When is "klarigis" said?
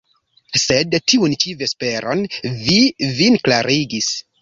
3.47-4.15